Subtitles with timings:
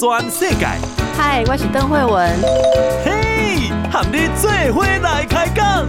[0.00, 0.64] 全世界。
[1.14, 2.40] 嗨，我是邓惠文。
[3.04, 5.86] 嘿，和你做伙来开讲。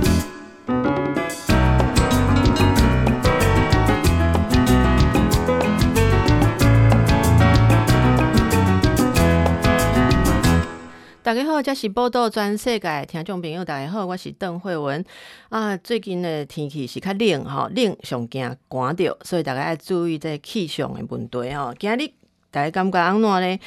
[11.24, 15.06] 大家好，这是报道全世界听众朋友，大家好，我是邓惠文。
[15.48, 21.74] 啊，最近的天气是较冷吼，冷上惊寒着，所以大家要注意这气象的问题哈。
[21.80, 22.12] 今日
[22.52, 23.60] 大家感觉安怎呢？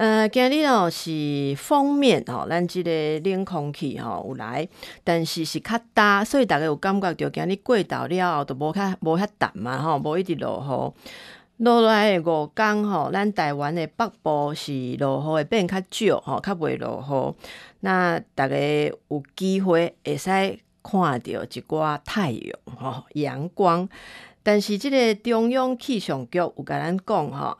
[0.00, 4.66] 呃，今日哦是封面吼，咱即个冷空气吼有来，
[5.04, 11.62] 但是是较大，所以大家有感觉到今日过到了后都无较无遐淡嘛吼，无一直落雨。
[11.62, 17.36] 落来的五天吼，咱台湾的北部是落雨会变较少吼，较袂落雨。
[17.80, 20.30] 那大家有机会会使
[20.82, 23.86] 看到一寡太阳吼阳光，
[24.42, 27.58] 但是即个中央气象局有甲咱讲吼。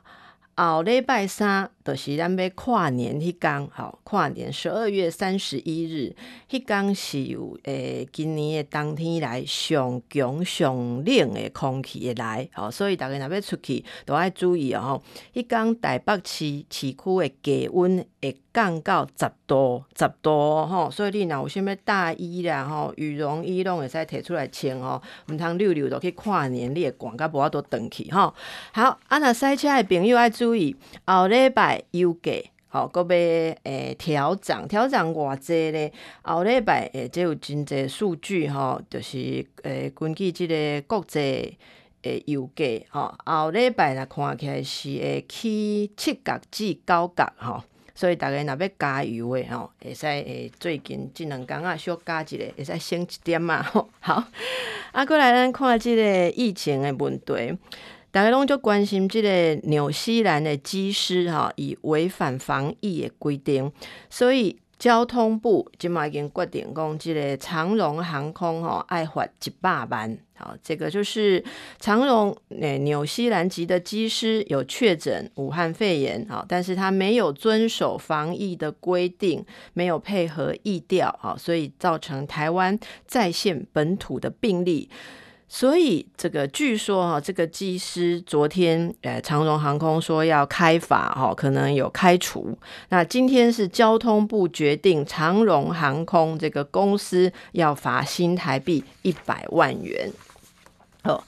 [0.56, 6.14] 后礼拜三就是咱要跨年迄天，吼，跨年十二月三十一日，
[6.50, 15.00] 迄天是有诶，今年诶冬天来上强上冷诶空气会来，吼，所以大家若要出去都爱注意哦。
[15.34, 28.34] 迄天台北市市区诶低温会降到十度，十度吼，所以你若有啥物大衣啦，吼，羽绒衣拢会使摕出来穿吼，毋通溜溜落去跨年，你会寒甲无法度转去吼。
[28.72, 32.32] 好，啊，若赛车诶朋友爱注意，后礼拜油价
[32.68, 33.06] 吼，阁要
[33.64, 35.92] 诶调涨，调涨偌济咧？
[36.22, 41.58] 后礼拜诶，即有真济数据吼，就是诶根据即个国际
[42.02, 47.62] 诶油价吼，后礼拜来看起来是会起七角至九角吼。
[47.92, 53.90] 所以大家若要加油诶吼，会使诶最近即两工啊小加一个，会使省一点嘛吼。
[53.98, 54.24] 好，
[54.92, 57.34] 啊，过来咱看即个疫情诶问题，
[58.10, 63.70] 大家拢就关心这个纽西兰的机师哈，以违反防疫的规定，
[64.08, 64.58] 所以。
[64.80, 70.18] 交通部今嘛已经决定讲，这个长荣航空哈爱罚一百万。
[70.34, 71.44] 好，这个就是
[71.78, 84.88] 长荣诶纽西兰籍的机师有确诊武汉肺炎，好，但是他没有遵守防疫的规定，没有配合疫调，好，所以造成台湾再现本土的病例。
[85.52, 92.56] 所以这个据说哈，这个机师昨天呃，长荣航空说要开罚哈，可能有开除。
[92.90, 100.08] 那今天是交通部决定，长荣航空这个公司要罚新台币一百万元。
[101.02, 101.20] 哦，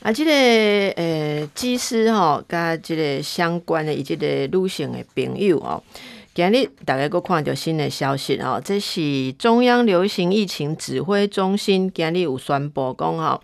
[0.00, 0.32] 啊，这个
[0.96, 5.82] 呃机师哈，跟这个相关的以及这个旅行的朋友哦。
[6.36, 13.42] 今日大家阁看到新的消息哦，这是中央流行疫情指挥中心今日有宣布讲吼，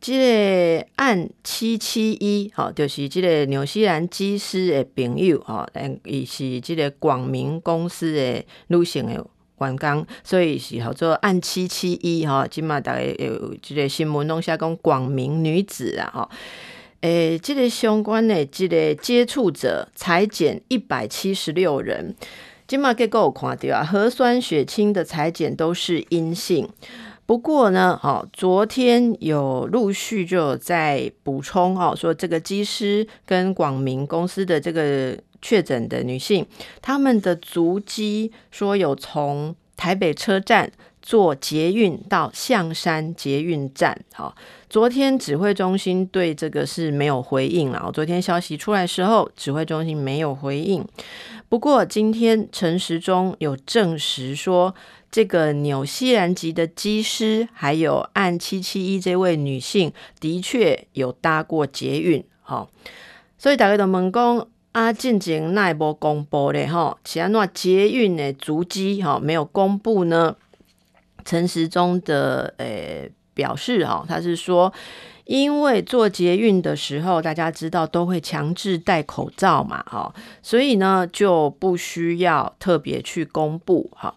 [0.00, 0.16] 这
[0.80, 9.26] 个案七七一吼，就是这个纽西兰机师的朋友吼，但，伊是这个广明公司的女性的
[9.58, 16.30] 员工，所以是叫做案七七一吼，今嘛大家有这个新闻拢写讲广明女子啊吼。
[17.02, 22.14] 诶、这个相关的这个接触者采检一百七十六人，
[22.66, 26.68] 今嘛结果有看到啊，核酸血清的裁剪都是阴性。
[27.26, 36.46] 不过呢，哦，昨天有陆续就有在补充哦，说这个机师跟广明公司的这个确诊的女性，
[36.80, 40.70] 他们的足迹说有从台北车站
[41.02, 44.34] 坐捷运到象山捷运站，好。
[44.70, 47.90] 昨天指挥中心对这个是没有回应了。
[47.92, 50.82] 昨天消息出来时候，指挥中心没有回应。
[51.50, 54.74] 不过今天陈时中有证实说，
[55.10, 62.24] 这个纽西兰籍的机师还有案七七一这位女性的确有搭过捷运。
[62.40, 62.66] 哈，
[63.36, 70.34] 所以大家都问讲啊，进前那一波公布的哈，其他那捷运的足迹哈没有公布呢？
[71.24, 73.10] 陈时中的诶。
[73.34, 74.70] 表示哈，他是说，
[75.24, 84.14] 因为做捷运的时候，大家知道都会强制戴口罩嘛，哈，所以呢就不需要特别去公布哈。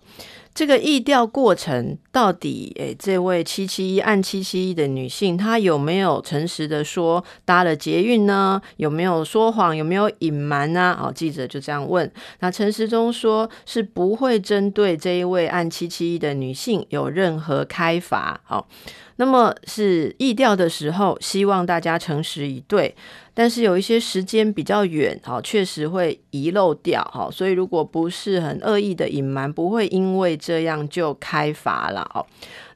[0.56, 8.62] 这个疫调过程到底，诶，这位七七一按七七一的女性，她有没有诚实的说搭了捷运呢？
[8.78, 9.76] 有没有说谎？
[9.76, 10.98] 有没有隐瞒呢？
[10.98, 12.10] 哦，记者就这样问。
[12.40, 18.40] 那陈时中说是不会针对这一位按七七一的女性有任何开罚。
[18.46, 18.70] 好，
[19.18, 22.96] 那么是疫调的时候，希望大家诚实以对。
[23.36, 32.26] 但是有一些时间比较远，哈，确实会遗漏掉，哈，所以如果不是很恶意的隐瞒，不会因为这样就开罚了，哦。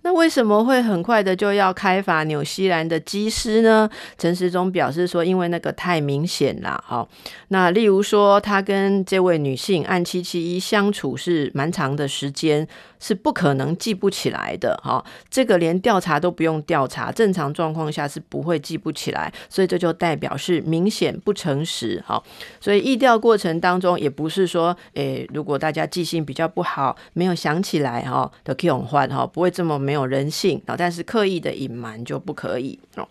[0.02, 3.90] 那为什么会很快的就要开罚纽西兰的机师呢？
[4.18, 7.06] 陈时中表示说，因为那个太明显了，哈。
[7.50, 12.68] 那例如说，他跟这位女性按七七一相处是蛮长的时间。
[13.02, 22.22] 是不可能记不起来的哈，这个连调查都不用调查，正常状况下是不会记不起来，所以这就代表是是明显不诚实哈。
[22.60, 30.62] 所以疫调过程当中也不是说，诶，如果大家记性比较不好，没有想起来哈的可以换哈，不会这么没有人性。
[30.78, 33.08] 但是刻意的隐瞒就不可以哦。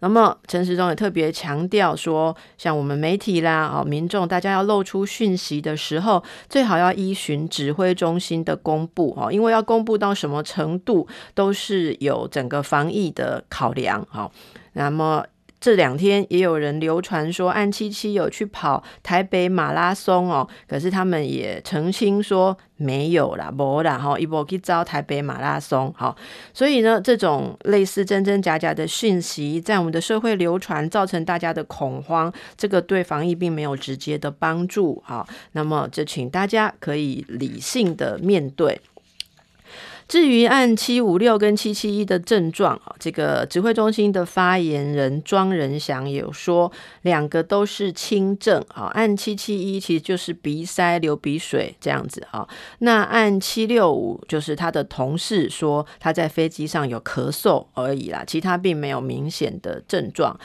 [0.00, 14.30] 那么陈时中也特别强调说，像我们媒体啦，哦，民众大家要露出讯息的时候，最好要依循指挥中心的公布哦，因为要公布到什么程度，都是有整个防疫的考量哦。
[14.72, 15.24] 那么。
[15.64, 26.14] 这两天也有人流传说，安七七有去跑台北马拉松哦，可是他们也澄清说没有啦，没啦哈，一波去招台北马拉松哈，
[26.52, 35.26] 所以呢，这种类似真真假假的讯息在我们的社会流传，造成大家的恐慌，这个对防疫并没有直接的帮助哈。
[35.52, 38.78] 那么，就请大家可以理性的面对。
[40.14, 46.70] 至于按七五六跟七七一的症状，这个指挥中心的发言人庄仁祥有说，
[47.02, 48.84] 两个都是轻症啊。
[48.94, 52.46] 按七七一其实就是鼻塞、流鼻水这样子啊。
[52.78, 60.38] 那按七六五就是他的同事说他在飞机上有咳嗽而已啦，其他并没有明显的症状。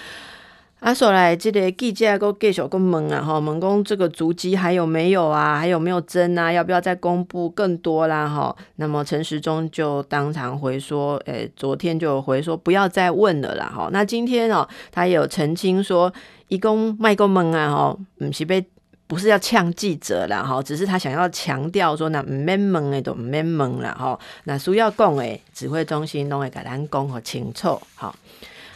[0.80, 5.58] 啊，说来这个记者个继续个问啊，哈，问讲这个足迹还有没有啊？
[5.58, 6.50] 还有没有真啊？
[6.54, 8.26] 要不要再公布更多啦？
[8.26, 13.90] 哈，那么陈时中就当场回说，诶、昨天就回说不要再问了啦，哈。
[13.92, 16.14] 那今天哦，他有澄清说，
[16.48, 18.66] 一共卖个问啊，哈，不是被
[19.06, 24.18] 不是要呛记者啦，哈，只是他想要强调说，那免问诶，都免问了，哈。
[24.46, 28.16] 那需要讲诶，指挥中心拢会给咱讲好清楚，好，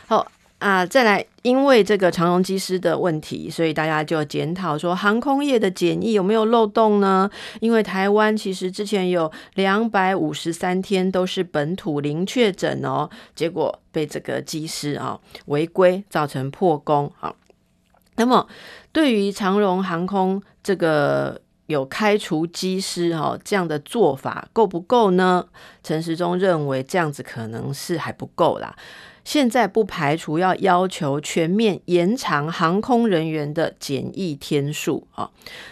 [0.08, 0.28] 好。
[0.64, 7.30] 啊，再来，因为这个长荣机师的问题，所以大家就检讨说，航空业的检疫有没有漏洞呢？
[7.60, 17.36] 因为台湾其实之前有两百五十三天都是本土零确诊哦，结果被这个机师啊违规造成破功啊。
[18.16, 18.48] 那么
[18.94, 25.46] 对于长荣航空这个有开除机师哈这样的做法够不够呢？
[25.84, 28.74] 陈时中认为这样子可能是还不够啦。
[29.24, 35.30] 现在不排除要要求全面延长航空人员的检疫天数啊，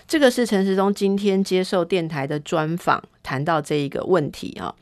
[0.08, 4.74] 这个是陈时中今天接受电台的专访谈到这一个问题啊。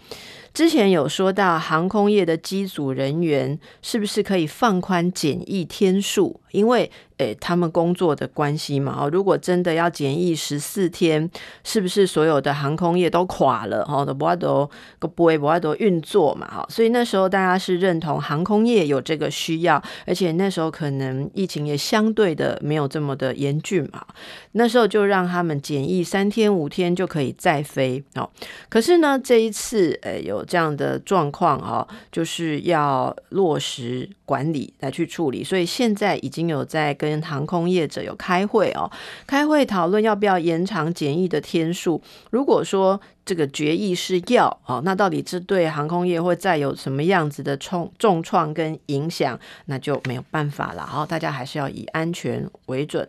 [0.52, 6.40] 之前有说到航空业的机组人员是不是可以放宽检疫天数？
[6.52, 11.30] 因为诶，他们工作的关系嘛，哦，如果真的要检疫十四天，
[11.66, 13.84] 是不是所有的航空业都垮了？
[13.90, 14.70] 哦，都不会都
[15.00, 16.48] 不会不会都运作嘛？
[16.48, 24.06] 哈，所以那时候大家是认同航空业有这个需要，而且那时候可能疫情也相对的没有这么的严峻嘛。
[24.54, 28.30] 那时候就让他们检疫三天五天就可以再飞哦。
[28.70, 36.20] 可是呢，这一次诶有这样的状况哦，就是要落实管理来去处理，所以现在。
[36.22, 38.92] 已经有在跟航空业者有开会哦，
[39.26, 42.02] 开会讨论要不要延长检疫的天数。
[42.32, 50.86] 如果说这个决议是要哦，那到底这对航空业会再有什么样子的重重创跟影响，那就没有办法了。
[50.86, 53.08] 好，大家还是要以安全为准。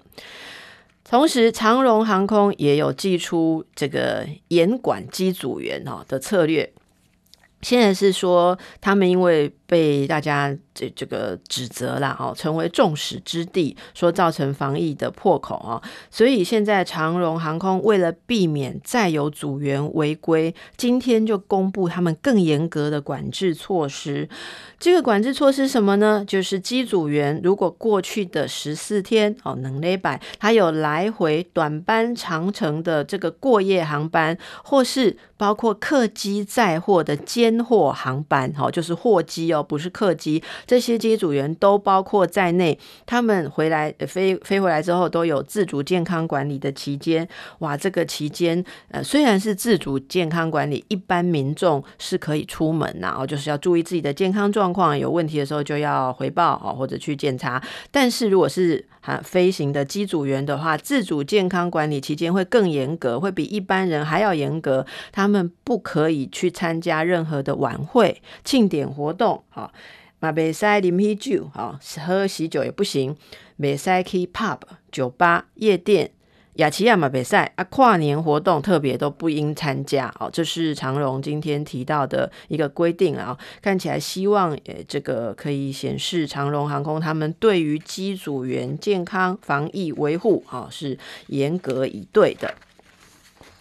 [1.05, 6.73] 同时，长荣航空也有祭出这个严管机组员哦的策略。
[7.63, 10.57] 现在是说他们因为被大家。
[10.81, 24.27] 这这个指责啦，哦，成为众矢之的，说造成防疫的破口啊，所以现在长荣航空为了避免再有组员违规，今天就公布他们更严格的管制措施。
[24.79, 26.25] 这个管制措施什么呢？
[26.27, 40.43] 就是机组员如果过去的十四天哦，能礼拜他有来回短班、长程的这个过夜航班，或是包括客机载货的兼货航班，哦，就是货机哦，不是客机。
[40.71, 47.29] 这些机组员都包括在内，他们回来飞飞回来之后都有自主健康管理的期间。
[47.59, 57.61] 哇，这个期间呃虽然是自主健康管理，一般民众是可以出门呐，哦，就是要注意自己的健康状况，有问题的时候就要回报哦，或者去检查。
[57.91, 64.87] 但是如果是哈飞行的机组员的话，自主健康管理期间会更严格，会比一般人还要严格。
[65.11, 69.73] 他们不可以去参加任何的晚会、庆典活动，哈。
[70.21, 73.17] 嘛，袂使啉啤酒，哈，喝喜酒也不行，
[73.59, 74.61] 袂使去 pub
[74.93, 76.13] 酒吧、夜店。
[76.55, 80.29] 雅琪亚嘛比赛啊，跨年活动特别都不应参加哦。
[80.31, 83.39] 这是长荣今天提到的一个规定啊。
[83.63, 90.99] 看起来希望呃，这个可以显示长荣航空他们对于机组员健康防疫维护啊是
[91.29, 92.53] 严格以对的。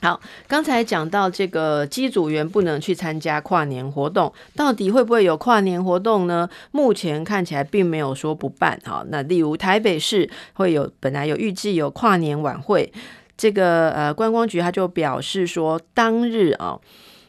[0.02, 6.50] 好，刚才讲到这个机组员不能去参加跨年活动，到底会不会有跨年活动呢？
[6.72, 8.80] 目前看起来并没有说不办。
[8.86, 12.90] 哈，那例如台北市会有本来有预计有跨年晚会，
[13.36, 16.80] 这个呃观光局他就表示说，当日啊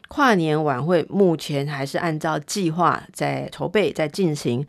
[0.06, 4.64] 跨年晚会目前还是按照计划在筹备在进行，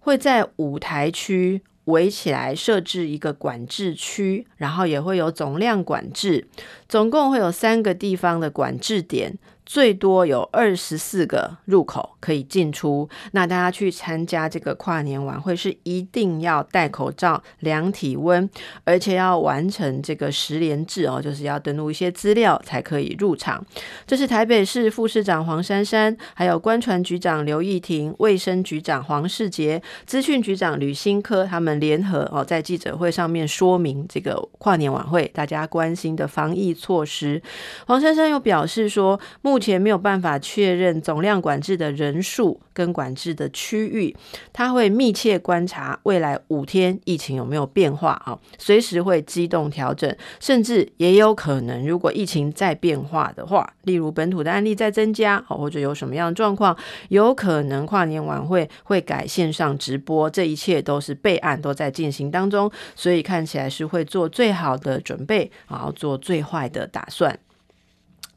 [0.00, 1.60] 会在舞台区。
[1.84, 6.46] 围起来设置一个管制区，然后也会有总量管制，
[6.88, 9.36] 总共会有三个地方的管制点。
[9.64, 18.48] 最多有二十四个入口可以进出，那大家去参加这个跨年晚会是一定要戴口罩、量体温，
[18.84, 23.64] 而且要完成这个十连制哦，就是要登录一些资料才可以入场。
[24.06, 37.40] 这是台北市副市长黄珊珊，还有官船局长刘义婷、卫生局长黄世杰、资讯局长吕新科他们联合哦，在记者会上面说明这个跨年晚会大家关心的防疫措施。
[37.86, 39.18] 黄珊珊又表示说，
[39.52, 44.16] 目前没有办法确认总量管制的人数跟管制的区域，
[44.50, 56.74] 他会密切观察未来五天疫情有没有变化啊，随时会机动调整，甚至也有可能，如果疫情再变化的话，例如本土的案例再增加，或者有什么样的状况，
[57.10, 67.38] 有可能跨年晚会会改线上直播，这一切都是备案都在进行当中，所以看起来是会做最好的准备，然后做最坏的打算。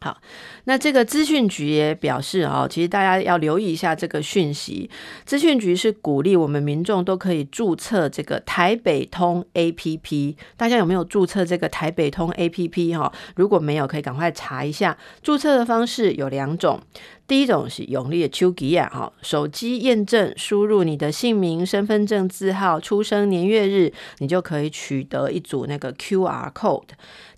[0.05, 0.21] 好，
[0.65, 4.88] 那这个资讯局也表示啊，其实大家要留意一下这个讯息。
[5.25, 10.35] 资讯局是鼓励我们民众都可以注册这个台北通 APP。
[10.55, 12.95] 大家有没有注册这个台北通 APP？
[12.95, 14.95] 哈，如果没有，可以赶快查一下。
[15.24, 16.79] 注册的方式有两种。
[17.27, 26.89] 第一种是永利的手机啊，哈，手机验证，输入你的姓名、身份证字号、出生年月日，你就可以取得一组那个 QR code。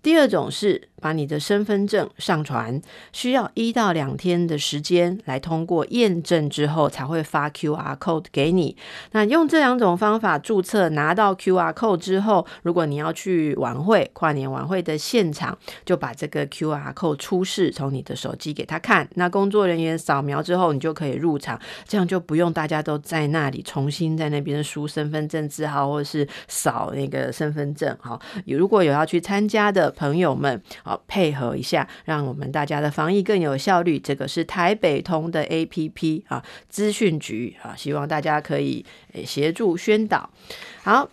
[0.04, 8.78] 第二种是把你的身份证上传，需要一到两天的时间来通过验证之后才会发 QR code 给你。
[9.12, 19.10] 那用这两种方法注册，拿到 QR code 之后，如果你要去晚会、跨年晚会的现场，就把这个 QR code 出示，从你的手机给他看。
[19.16, 27.96] 那工作人员扫描之后，你就可以入场，这样就不用大家都在那里重新在那边输身份证字号或者是扫那个身份证。
[28.00, 34.00] 好，如果有要去参加的朋友们，好，配合一下，让我们大家的防疫更有效率。
[34.00, 38.86] 这个是台北通的 APP 啊，资讯局啊，希望大家可以
[39.26, 40.30] 协助宣导。
[40.84, 41.10] 好。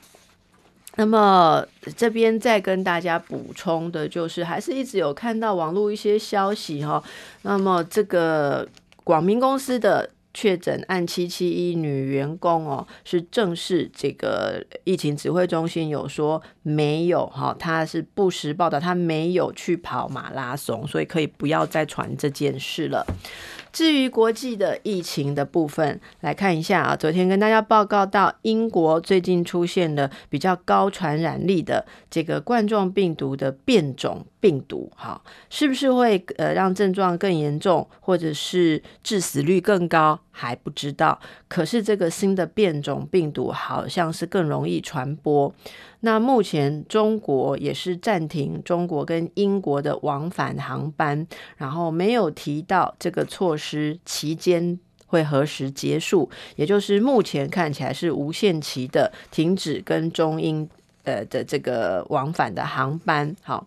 [0.96, 7.02] 那么这边再跟大家补充的就是，还是一直有看到网络一些消息哈。
[7.42, 8.68] 那么这个
[9.02, 23.04] 广明公司的确诊案七七一女员工哦，是正式这个疫情指挥中心有说没有哈，他是不实报道，他没有去跑马拉松，所以可以不要再传这件事了。
[23.74, 26.94] 至于国际的疫情的部分，来看一下啊。
[26.94, 41.18] 昨天跟大家报告到，英国最近出现了比较高传染力的这个冠状病毒的变种病毒，哈，是不是会呃让症状更严重，或者是致死率更高，还不知道。
[41.48, 45.52] 可是这个新的变种病毒好像是更容易传播。
[46.04, 60.68] 那目前中国也是暂停中国跟英国的往返航班，然后没有提到这个措施期间会何时结束，也就是目前看起来是无限期的停止跟中英
[61.04, 63.34] 呃的这个往返的航班。
[63.42, 63.66] 好，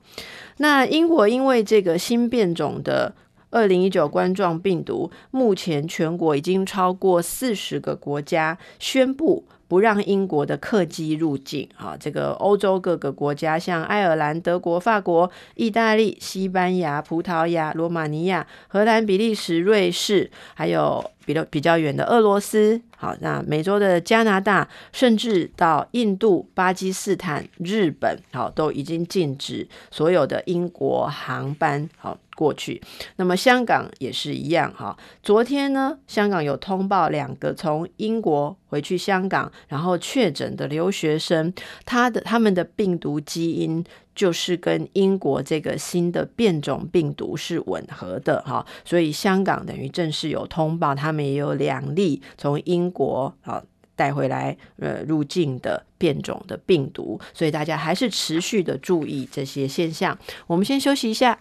[0.58, 3.12] 那英国因为这个新变种的
[3.50, 9.44] 二零一九冠状病毒，目前全国已经超过四十个国家宣布。
[9.68, 11.96] 不让英国的客机入境啊！
[12.00, 32.18] 这个欧洲各个国家，像爱尔兰、德国、法国、意大利、西班牙、葡萄牙、罗马尼亚、荷兰、比利时、瑞士，还有比较比较远的俄罗斯，好，那美洲的加拿大，甚至到印度、巴基斯坦、日本，好，都已经禁止所有的英国航班，好。
[32.38, 32.80] 过去，
[33.16, 34.96] 那么香港也是一样哈。
[35.24, 41.52] 昨天呢，香港有通报两个从英国回去香港然后确诊的留学生，
[41.84, 53.64] 他的他们的病毒基因就是跟英国这个新的变种病毒是吻合的哈，所以香港等于正式有通报，他们也有两例从英国啊
[53.96, 60.16] 带回来呃入境的变种的病毒，所以大家还是持续的注意这些现象。
[60.46, 61.40] 我们先休息一下。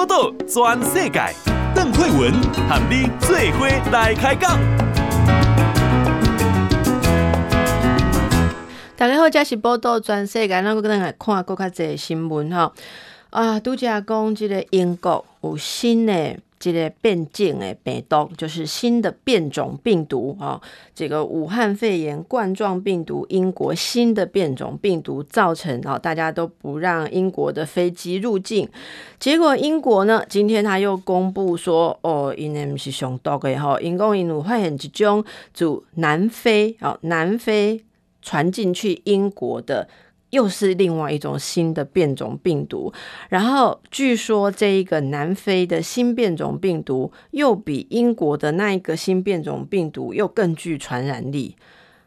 [0.00, 1.20] 报道全世界，
[1.74, 2.32] 邓惠文
[2.66, 4.58] 和你做伙来开讲。
[8.96, 12.72] 大家好，这是报道全世界，咱搁再来看搁较侪新闻吼。
[13.28, 20.60] 啊，拄则讲即个英国有新的这个变种的病毒，就是新的变种病毒啊。
[20.94, 28.68] 这个武汉肺炎冠状病毒，英国新的变种病毒造成啊，大家都不让英国的飞机入境。
[29.18, 37.82] 结果英国呢，今天他又公布说，哦，因为是上毒的吼，因讲因有发现一种自南非啊，南非。
[38.22, 39.88] 传进去英国的
[40.30, 42.92] 又是另外一种新的变种病毒，
[43.28, 51.56] 然后据说这一个南非的新变种病毒又比英国的那一个新变种病毒又更具传染力。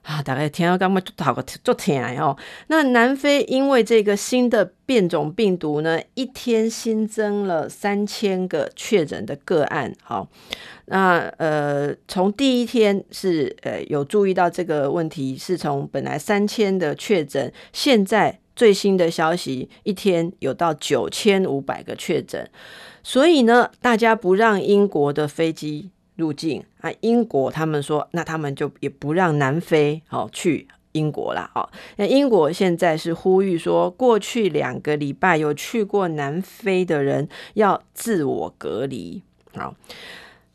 [0.04, 2.38] 啊，大概听到刚刚好个做天哦。
[2.68, 9.94] 那南非因为这个新的变种病毒呢，一天新增了三千个确诊的个案。
[10.04, 10.28] 好，
[10.88, 22.50] 那呃，从第一天是呃有注意到这个问题，是从本来三千的确诊，现在最新的消息，一天有到九千五百个确诊，
[23.04, 25.92] 所以呢，大家不让英国的飞机。
[26.16, 31.50] 入境啊，英国他们说，那他们就也不让南非哦去英国了。
[31.54, 31.68] 啊，
[31.98, 39.22] 那英国现在是呼吁说，过去两个礼拜有去过南非的人要自我隔离。
[39.56, 39.76] 好。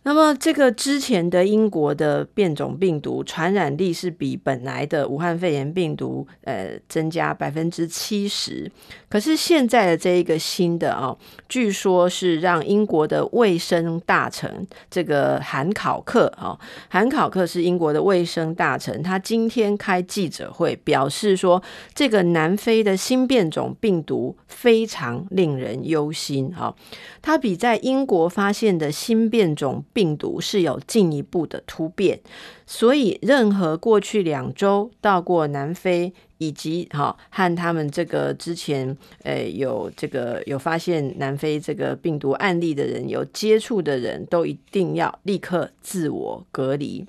[0.04, 8.70] 那么，这个之前的英国的变种病毒传染力是比本来的武汉肺炎病毒呃增加百分之七十，
[9.10, 21.62] 可是现在的这一个新的啊、哦，据说是让英国的卫生大臣这个韩考克啊，韩考克是英国的卫生大臣，他今天开记者会表示说，
[21.92, 26.74] 这个南非的新变种病毒非常令人忧心啊，
[27.20, 29.84] 它比在英国发现的新变种。
[29.98, 32.20] 病毒是有进一步的突变，
[32.68, 47.04] 所以任何过去两周到过南非以及哈和他们这个之前呃有这个有发现南非这个病毒案例的人有接触的人都一定要立刻自我隔离。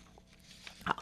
[0.84, 0.96] 好，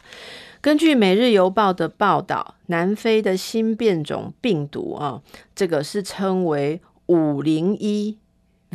[0.60, 5.22] 根据《每日邮报》的报道，南非的新变种病毒啊，
[5.54, 8.18] 这个是称为五零一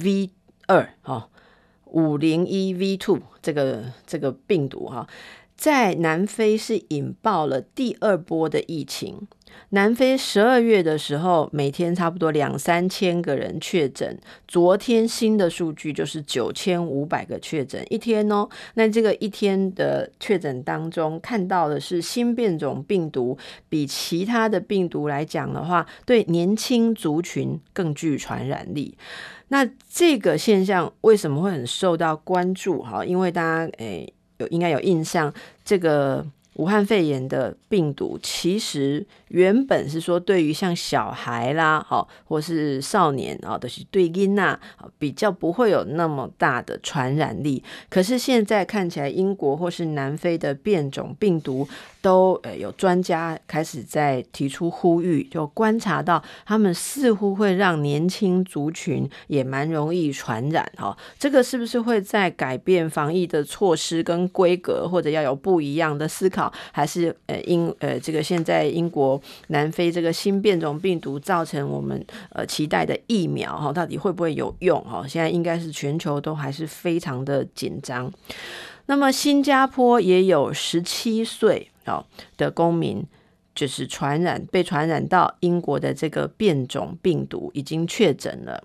[0.01, 0.31] V
[0.65, 1.29] 二啊。
[1.93, 5.07] 五零一 V two 这个这个病毒哈，
[5.55, 9.27] 在南非是引爆了第二波的疫情。
[9.69, 14.19] 南非十二月的时候，每天差不多两三千个人确诊。
[14.47, 18.49] 昨天新的数据就是九千五百个确诊一天哦。
[18.73, 23.37] 那这个一天的确诊当中，看到的是新变种病毒
[23.69, 28.97] 比其他的病毒来讲的话，对年轻族群更具传染力。
[29.49, 32.81] 那这个现象为什么会很受到关注？
[32.81, 35.33] 哈，因为大家诶有应该有印象，
[35.65, 36.25] 这个。
[36.57, 44.59] 武汉肺炎的病毒其实原本是说，对于像小孩啦，好，或是少年啊，都是对婴呐，
[44.99, 47.63] 比较不会有那么大的传染力。
[47.89, 51.67] 可是现在看起来，英国或是南非的变种病毒
[51.99, 60.95] 都呃有专家开始在提出呼吁，就观察到他们似乎会让年轻族群也蛮容易传染哈。
[61.17, 66.53] 这个是不是会在改变防疫的措施跟规格，或者要有不一样的思考？
[66.71, 75.05] 还是呃英呃这个现在英国南非这个新变种病毒造成我们呃期待的疫苗哈，到底会不会有用哈？
[75.07, 78.11] 现在应该是全球都还是非常的紧张。
[78.85, 82.05] 那么新加坡也有十七岁啊
[82.37, 83.05] 的公民，
[83.55, 88.63] 就是传染被传染到英国的这个变种病毒已经确诊了。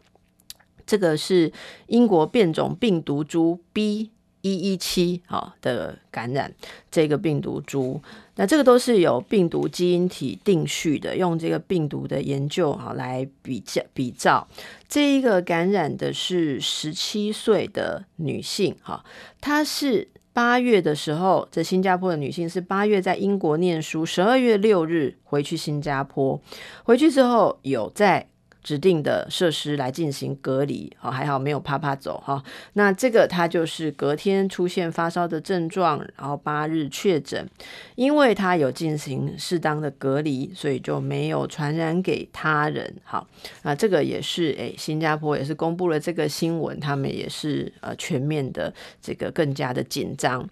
[0.86, 1.52] 这个是
[1.86, 4.10] 英国变种病毒株 B。
[4.42, 6.52] 一一七啊的感染
[6.90, 8.00] 这个病毒株，
[8.36, 14.46] 那这个都是有病毒基因体定序的，用这个病毒的研究哈来比较比照。
[14.88, 19.04] 这一个感染的是十七岁的女性哈，
[19.40, 26.40] 她是八月的时候，在新加坡的女性是八月在英国念书，十二月六日回去新加坡，
[26.84, 28.28] 回去之后有在。
[28.68, 32.44] 指定的设施来进行隔离，好，还好没有啪啪走哈。
[32.74, 37.48] 那这个他就是隔天出现发烧的症状，然后八日确诊，
[37.94, 42.94] 因为他有进行适当的隔离，所以就没有传染给他人。
[43.04, 43.26] 好，
[43.62, 50.46] 那这个也是诶，新加坡也是公布了这个新闻，他们也是呃全面的这个更加的紧张。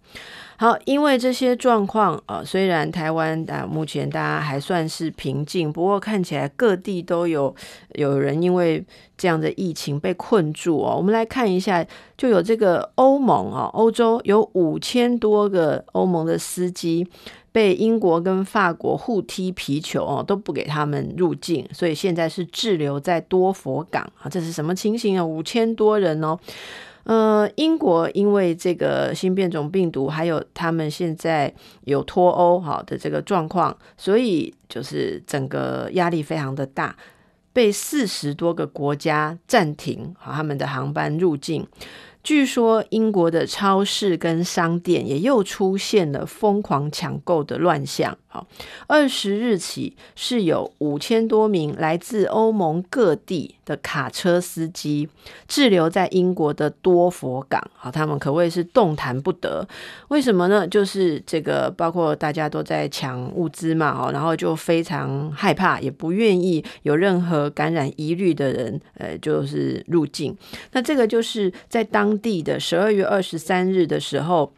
[0.59, 7.55] 好，因为这些状况，呃，虽然台湾啊目前大家还算是平静，不过看起来各地都有
[7.92, 8.83] 有人因为
[9.19, 10.95] 这样的疫情被困住哦。
[10.97, 11.85] 我们来看一下，
[12.16, 17.07] 就有这个欧盟啊，欧洲有五千多个欧盟的司机
[17.53, 24.29] 被英国跟法国互踢皮球哦，都不给他们入境，所以现在是滞留在多佛港啊。
[24.31, 25.25] 这是什么情形啊？
[25.25, 26.38] 五千多人哦。
[27.07, 36.97] 呃，英国因为这个新变种病毒，还有他们现在有脱欧哈的这个状况，所以就是整个压力非常的大，
[37.53, 41.64] 被四十多个国家暂停好他们的航班入境。
[42.27, 48.19] 据说英国的超市跟商店也又出现了疯狂抢购的乱象。
[48.27, 48.45] 好，
[48.89, 55.09] 二十日起是有五千多名来自欧盟各地的卡车司机
[55.47, 57.62] 滞留在英国的多佛港。
[57.75, 59.67] 好，他们可谓是动弹不得。
[60.09, 60.67] 为什么呢？
[60.67, 70.37] 就是这个，包括大家都在抢物资嘛，哦，然后就非常害怕，也不愿意有任何感染疑虑的人，呃，就是入境。
[70.73, 72.15] 那这个就是在当。
[72.20, 74.52] 地的十二月二十三日的时候，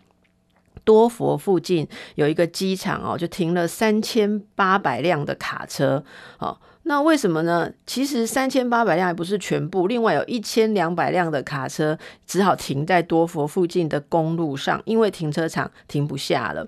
[0.84, 6.04] 多佛附近有一个机场哦，就停了三千八百辆的卡车
[6.38, 6.58] 哦。
[6.84, 7.70] 那为什么呢？
[7.84, 16.66] 其实三千八百辆还不是全部，另外有一千两百辆的卡车只好停在多佛附近的公路上，因为停车场停不下了。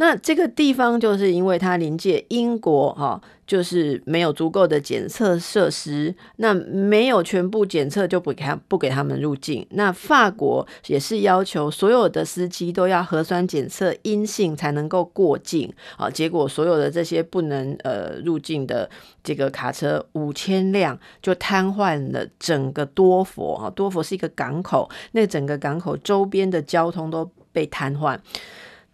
[0.00, 9.66] 那这个地方就是因为它临界英国哈，就是没有足够的检测设施，那没有全部检测就不给他不给他们入境。
[9.70, 18.88] 那法国也是要求所有的司机都要核酸检测阴性才能够过境啊，结果所有的这些不能呃入境的
[19.24, 28.16] 这个卡车五千辆就瘫痪了整个多佛啊，多佛是一个港口，那整个港口周边的交通都被瘫痪。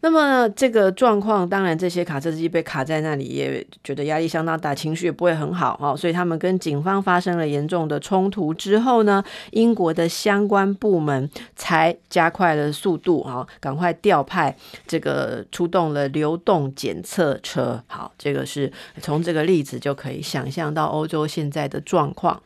[0.04, 5.96] 那么，这个状况，当然这些卡车司机被卡在那里，也觉得压力相当大，情绪也不会很好哈。
[5.96, 14.54] 所以他们跟警方发生了严重的冲突之后呢，英国的相关部门才加快了速度啊，赶快调派
[14.86, 17.82] 这个出动了流动检测车。
[17.86, 22.42] 好，这个是从这个例子就可以想象到欧洲现在的状况。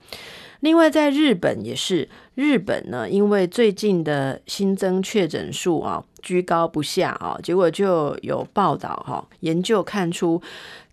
[0.61, 10.41] 另外，在日本也是，日本呢，因为最近的新增确诊数啊居高不下啊，结果就有报道哈，研究看出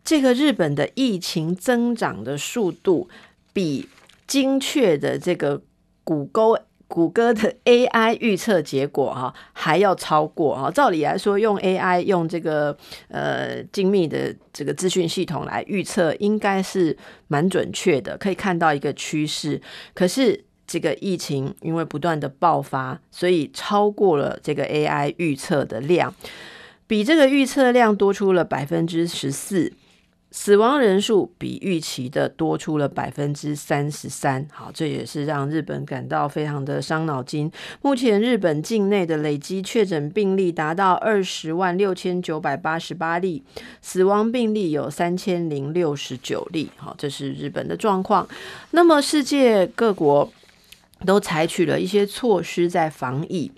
[0.03, 3.09] 这个日本的疫情增长的速度
[3.53, 3.87] 比
[4.25, 5.61] 精确的这个
[6.03, 6.65] 谷歌。
[6.87, 16.95] 谷歌的 AI 预测结果哈还要超过哈，照理来说用 AI 用这个呃精密的这个资讯系统来预测应该是
[17.27, 19.59] 蛮准确的，可以看到一个趋势。
[19.95, 26.13] 可是这个疫情因为不断的爆发，所以超过了这个 AI 预测的量，
[26.87, 29.73] 比这个预测量多出了百分之十四。
[30.31, 37.49] 死亡人数比预期的多出了百分之三十三，好，这也是让日本感到非常的伤脑筋。
[37.81, 43.41] 目前日本境内的累积确诊病例达到二十万六千九百八十八例，
[43.81, 48.27] 死亡病例有三千零六十九例，好，这是日本的状况。
[48.71, 50.29] 那么世界各国
[51.05, 53.51] 都采取了一些措施在防疫。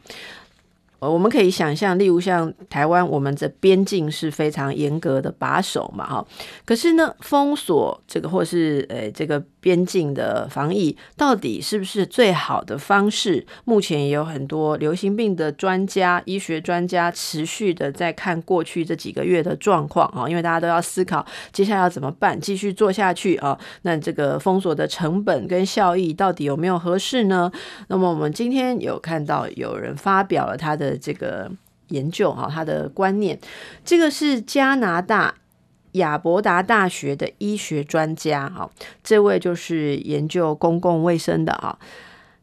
[0.99, 6.27] 呃，我们可以想象，例如像台湾，我们的边境是非常严格的把守嘛，哈。
[6.65, 13.45] 可是呢，封锁这个或是呃这个边境的防疫，到底是不是最好的方式？
[13.65, 23.57] 目前也有很多流行病的专家、医学专家持续的在看过去这几个月的状况啊，因为大家都要思考接下来要怎么办，继续做下去啊？
[23.81, 27.51] 那这个封锁的成本跟效益到底有没有合适呢？
[27.87, 30.95] 那么我们今天有看到有人发表了他的。
[31.07, 31.49] 这个
[31.89, 33.39] 研究哈，他的观念，
[33.85, 35.33] 这个是加拿大
[35.97, 38.67] 亚伯达大学的医学专家哈，
[39.03, 41.77] 这位就是研究公共卫生的哈。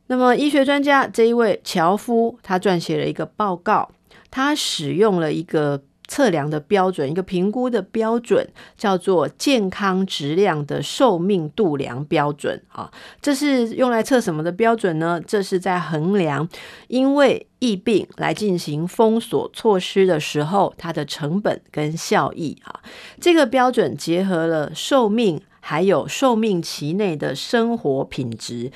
[0.07, 3.91] 那么医学专家这一位乔夫，他撰写了一个报告，
[4.31, 5.83] 他使用了一个。
[6.07, 12.91] 测量的标准，一个评估的标准叫做健康质量的寿命度量标准啊。
[13.21, 15.21] 这是用来测什么的标准呢？
[15.27, 16.49] 这是在衡量
[16.89, 22.81] 因为疫病来进行封锁措施的时候，它的成本跟效益啊。
[23.21, 28.71] 这个标准结合了寿命还有寿命期内的生活品质。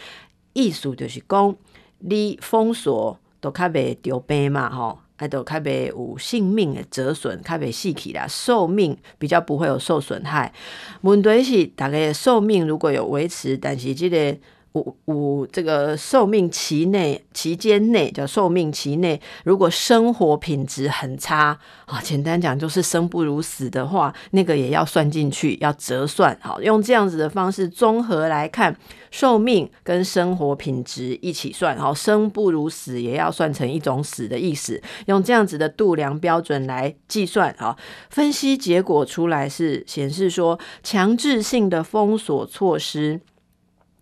[0.54, 1.54] 意思就是讲，
[1.98, 10.52] 你封锁都较袂得病嘛，吼，啊都较袂有性命的折损，较袂死去啦，寿命比较不会有受损害。
[11.02, 14.38] 问题是，大概寿命如果有维持，但是这个。
[14.74, 26.36] 五五这个寿命期内期间内叫寿命期内，如果生活品质很差啊，简单讲就是生不如死的话，那个也要算进去，要折算。
[26.40, 28.76] 好，用这样子的方式综合来看，
[29.10, 31.76] 寿命跟生活品质一起算。
[31.78, 37.54] 好，生不如死也要算成一种死的意思，用这样子的度量标准来计算。
[37.58, 37.76] 好，
[38.10, 43.20] 分析结果出来是显示说，强制性的封锁措施。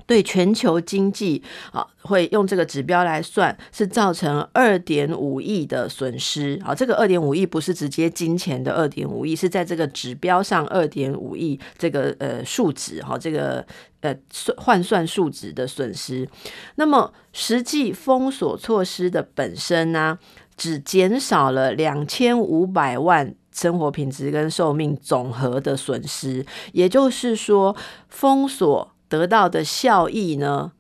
[0.06, 1.42] 对全球经济
[1.72, 6.72] 啊，会用这个指标来算，是造成二点五亿的损失啊。
[6.74, 13.66] 这个二点五亿不是直接金钱的二点五亿，是在这个指标上二点五亿这个呃数值哈，这个
[14.00, 16.28] 呃算换算数值的损失。
[16.76, 20.16] 那么实际封锁措施的本身呢、
[20.56, 27.74] 只减少了两千五百万生活品质跟寿命总和的损失，也就是说
[28.08, 28.92] 封锁。
[29.08, 30.72] 得到的效益呢，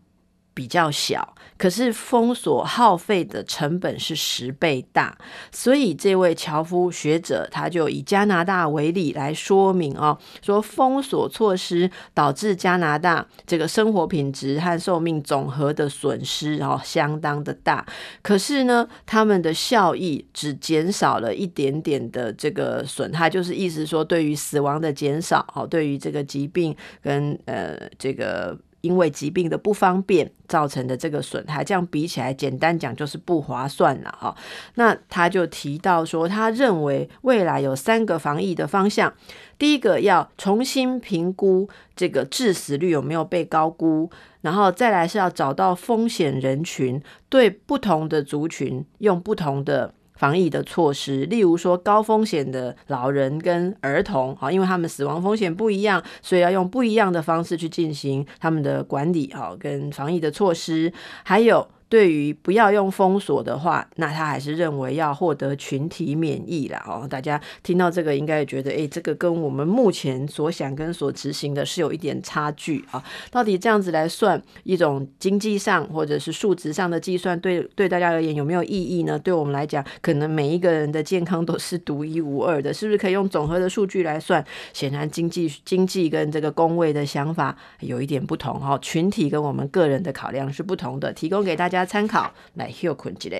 [0.56, 5.14] 比较小，可是封锁耗费的成本是十倍大，
[5.52, 17.84] 所以这位樵夫学者他就以加拿大为例来说明哦，说封锁措施导致加拿大这个生活品质和寿命总和的损失哦相当的大，
[18.22, 28.58] 可是呢，他们的效益只减少了一点点的这个损害，就是意思说对于死亡的减少哦，对于这个疾病跟呃这个。
[28.86, 34.34] 因为疾病的不方便造成的这个损害，这样比起来，简单讲就是不划算了哈。
[34.76, 39.12] 那他就提到说，他认为未来有三个防疫的方向：
[39.58, 44.08] 第一个要重新评估这个致死率有没有被高估，
[44.42, 49.92] 然后再来是要找到风险人群，对不同的族群用不同的。
[50.16, 61.68] 防疫的措施，例如说高风险的老人跟儿童，好，因为他们死亡风险不一样，所以要用不一样的方式去进行他们的管理，好，跟防疫的措施，还有。
[61.88, 66.84] 对于不要用封锁的话，那他还是认为要获得群体免疫啦。
[66.86, 67.06] 哦。
[67.08, 73.00] 大家听到这个应该也觉得，诶，这个跟我们目前所想跟所执行的是有一点差距啊。
[73.30, 79.16] 到底这样子来算一种经济上或者是数值上的计算，对对大家而言有没有意义呢？
[79.16, 84.44] 对我们来讲，可能每一个人的健康都是独一无二的，是不是可以用总和的数据来算？
[84.72, 88.76] 显然经济经济跟这个工位的想法有一点不同哈。
[88.82, 91.75] 群体跟我们个人的考量是不同的，提供给大家。
[91.76, 93.36] 大家参考来休困一下。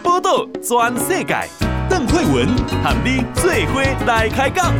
[0.00, 1.34] 报道全世界，
[1.90, 2.46] 邓惠文
[2.84, 4.72] 和你做伙来开讲。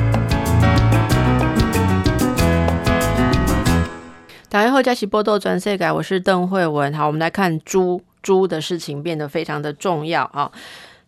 [4.48, 6.94] 大家好，这是报道转世界，我是邓惠文。
[6.94, 10.52] 好，我们来看猪猪的事情变得非常的重要啊。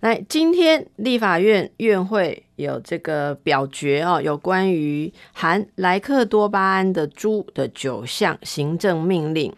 [0.01, 9.53] 来，今天立法院院会有这个表决哦，有关于含莱克多巴胺的猪的九项行政命令。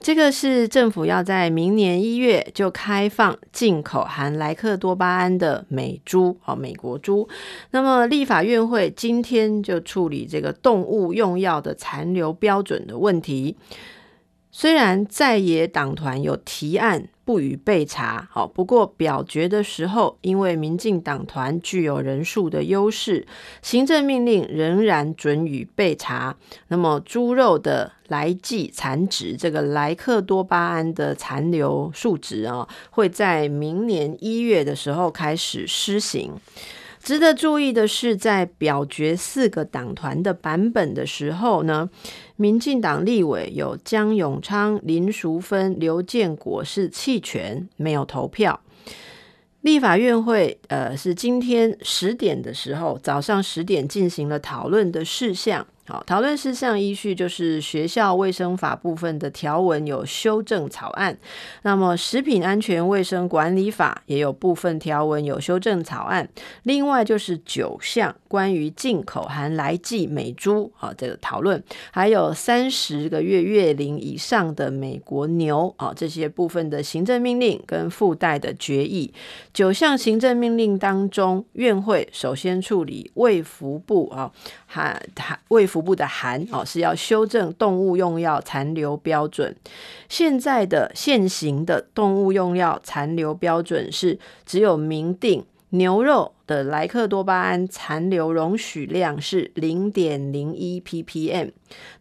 [0.00, 7.28] 这个是政府要在明年一月就开放进口含莱克多巴胺的美猪哦，美国猪。
[7.70, 13.56] 那么立法院会今天就处理这个动物用药的残留标准的问题。
[14.58, 23.26] 虽然在野党团有提案不予备查，好，不过表决的时候，因为民进党团具有人数的优势，
[23.60, 26.34] 行政命令仍然准予备查。
[26.68, 36.32] 那么猪肉的来剂残值，这个莱克多巴胺的残留数值啊，会在明年一月的时候开始施行。
[37.02, 41.88] 值得注意的是，在表决四个党团的版本的时候呢，
[42.36, 48.60] 民进党立委有江永昌、林淑芬、刘建国是弃权，没有投票。
[49.62, 55.66] 立法院会呃是今天十点的时候，早上十点进行了讨论的事项。
[55.88, 61.16] 好，讨论事项依序就是学校卫生法部分的条文有修正草案，
[61.62, 66.28] 那么食品安全卫生管理法也有部分条文有修正草案，
[66.64, 79.14] 另外就是九项关于进口含来剂美猪啊这个讨论，还有三十个月月龄以上的美国牛啊这些部分的行政命令跟附带的决议，
[79.54, 84.32] 九项行政命令当中，院会首先处理卫福部啊。
[84.68, 89.54] 含含卫福部的函哦，是要修正动物用药残留标准。
[90.08, 101.50] 现在的现行的动物用药残留标准是只有明定牛肉的莱克多巴胺残留容许量是零点零一 ppm。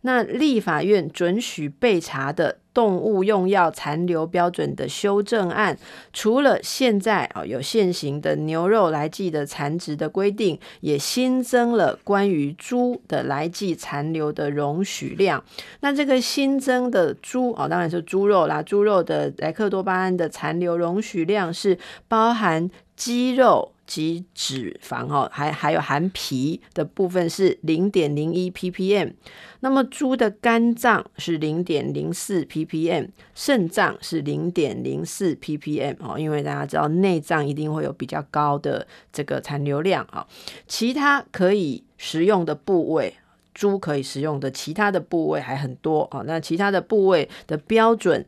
[0.01, 5.77] 那立法院准许备查的动物用药残留标准的修正案，
[6.11, 15.41] 除了现在啊有现行的牛肉来计的残值的规定，也新增了关于猪的来计残留的容许量。
[15.79, 23.71] 那这个新增的猪哦，当然是猪肉啦，猪肉的莱克多巴胺的残留容许量是包含肌肉。
[23.85, 29.13] 及脂肪哦，还还有含皮的部分是零点零一 ppm，
[29.59, 40.25] 那么猪的肝脏是零点零四 ppm，肾脏是零点零四 ppm 哦，因为大家知道内脏一定会有比较高的这个残留量啊，
[40.67, 43.15] 其他可以食用的部位，
[43.53, 48.25] 猪可以食用的其他的部位还很多哦，那其他的部位的标准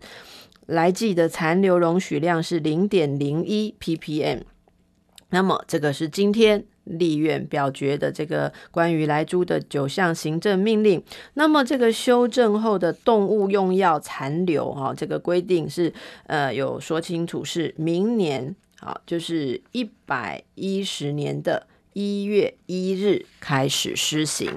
[0.67, 4.41] 来计的残留容许量是零点零一 ppm。
[5.29, 11.03] 那么，这个是今天立院表决的这个关于莱猪的九项行政命令。
[11.33, 15.93] 那么，这个修正后的动物用药残留啊，这个规定是
[16.27, 24.49] 呃有说清楚，是明年啊，就是一百一十年的一月一日开始施行。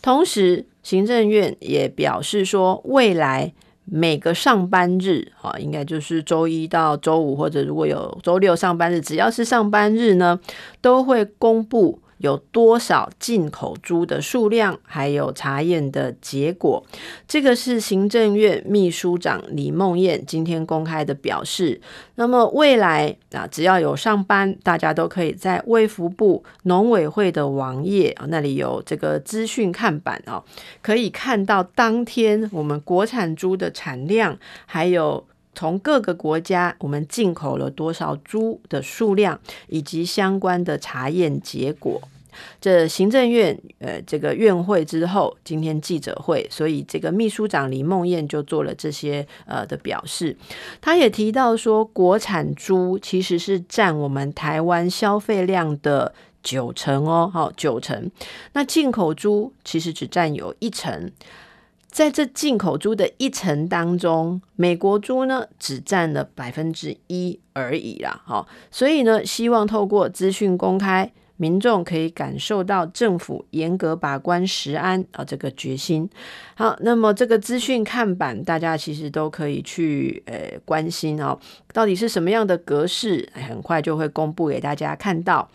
[0.00, 3.52] 同时，行政院也表示说，未来。
[3.90, 10.38] 每个上班日，啊，应该就是周一到周五，或者如果有周六上班日，只要是上班日呢，
[10.80, 12.00] 都会公布。
[12.20, 16.82] 有多少进口猪的数量，还有查验的结果，
[17.26, 21.80] 这个是行政院秘书长李孟谚今天公开的表示。
[22.16, 30.44] 那么未来啊，只要有上班，大家都可以在卫福部农委会的网页啊，那里有这个资讯看板哦，
[30.82, 35.26] 可以看到当天我们国产猪的产量，还有
[35.60, 42.00] 从各个国家我们进口了多少猪的数量，以及相关的查验结果。
[42.58, 50.34] 这行政院呃，这个院会之后，今天记者会，所以这个秘书长李孟燕就做了这些呃的表示。
[50.80, 58.10] 他也提到说，国产猪其实是占我们台湾消费量的九成哦，好九成。
[58.54, 61.12] 那进口猪其实只占有一成，
[61.90, 68.22] 在这进口猪的一成当中，美国猪呢只占了百分之一而已啦。
[68.24, 71.12] 好，所以呢，希望透过资讯公开。
[71.36, 76.06] 民众可以感受到政府严格把关食安啊，这个决心。
[76.54, 81.40] 好，那么这个资讯看板，大家其实都可以去呃关心哦，
[81.72, 85.50] 到底是什么样的格式，很快就会公布给大家看到。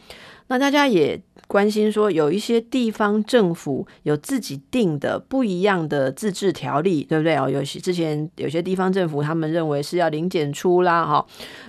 [0.48, 1.22] 那大家也。
[1.48, 7.48] 关心说，有一些地方政府有自己定的不一样的自治条例，对不对哦？
[7.48, 11.24] 有些之前有些地方政府他们认为是要零检出啦，哈。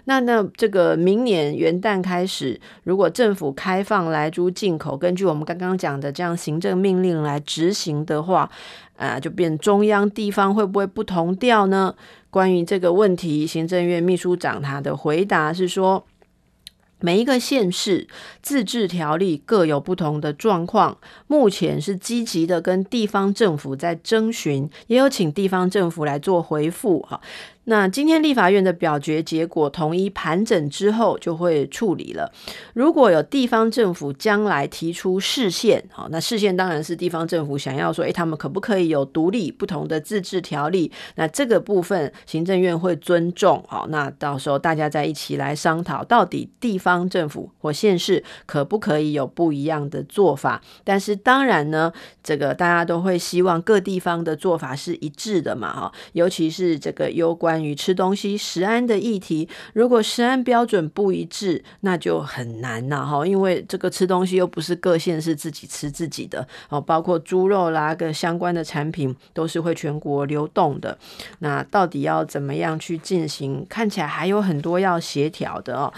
[0.06, 8.50] 那那这个明年元旦开始，如果政府开放来猪进口，根据我们刚刚讲的这样行政命令来执行的话，
[8.96, 11.94] 啊，就变中央地方会不会不同调呢？
[12.30, 16.02] 关于这个问题，行政院秘书长他的回答是说。
[17.00, 18.08] 每一个县市
[18.42, 27.20] 自治条例各有不同的状况，目前是积极的跟地方政府在征询，也有请地方政府来做回复哈。
[27.68, 32.32] 那今天立法院的表决结果统一盘整之后，就会处理了。
[32.74, 40.92] 如果有地方政府将来提出市县，好，那市县当然是地方政府想要说，诶，他们可不可以有独立不同的自治条例？
[41.16, 50.62] 那这个部分行政院会尊重，好，那到时候大家再一起来商讨，到底地方政府或县市可不可以有不一样的做法？
[50.84, 57.55] 但是当然呢，这个大家都会希望各地方的做法是一致的嘛，哈，尤其是这个攸关。
[57.62, 63.26] 与吃东西食安的议题，如果食安标准不一致，那就很难了哈。
[63.26, 70.96] 因为这个吃东西又不是各县市自己吃自己的哦，包括猪肉啦跟相关的产品都是会全国流动的。
[71.40, 73.66] 那到底要怎么样去进行？
[73.68, 75.92] 看起来还有很多要协调的哦。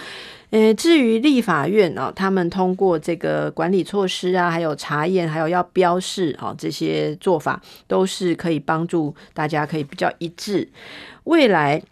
[0.51, 10.69] 呃，至于立法院啊，他们通过这个管理措施啊，还有查验，还有要标示啊，这些做法都是可以帮助大家可以比较一致。
[11.25, 11.83] 未来。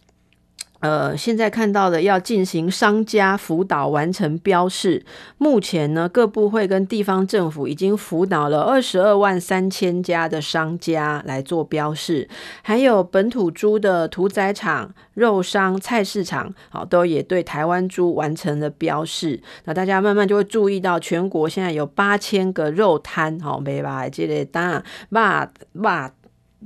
[0.87, 5.05] 呃，现在看到的要进行商家辅导完成标示，
[5.37, 12.29] 目前呢，各部会跟地方政府已经辅导了二十二万三千家的商家来做标示，
[12.63, 19.43] 还有本土猪的屠宰场、肉商、菜市场，好，都也对台湾猪完成了标示。
[19.65, 24.09] 那大家慢慢就会注意到，全国现在有八千个肉摊，好，没吧？
[24.09, 25.51] 这里当然，把
[25.83, 26.13] 霸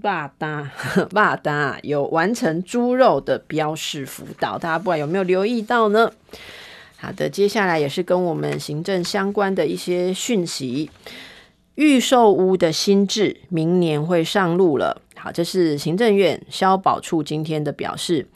[0.00, 0.70] 达
[1.10, 6.10] 霸达有完成猪肉的标示辅导，大家不管有没有留意到呢？
[6.96, 10.90] 好的，接下来也是跟我们行政相关的一些讯息。
[11.74, 15.00] 预售屋的新制明年会上路了。
[15.16, 18.26] 好，这是行政院消保处今天的表示，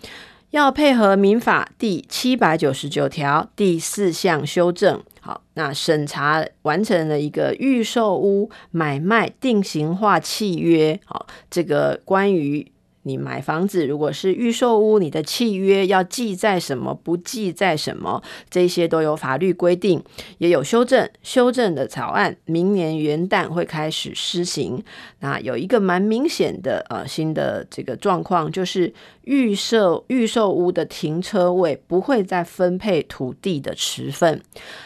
[0.50, 5.02] 要配合民法第七百九十九条第四项修正。
[5.24, 11.00] 好，那审查完成了一个预售屋买卖定型化契约。
[11.06, 12.70] 好，这个关于。
[13.04, 20.02] 你买房子，如果是预售屋，你的契约要记载什么，不记载什么，这些都有法律规定，
[20.38, 21.08] 也有修正。
[21.22, 24.82] 修正的草案，明年元旦会开始施行。
[25.20, 28.92] 那有一个蛮明显的呃新的这个状况，就是
[29.22, 34.40] 预售预售屋的停车位不会再分配土地的持分。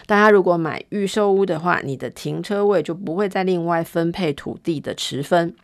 [0.06, 5.54] 大家如果买预售屋的话，你的停车位就不会再另外分配土地的持分。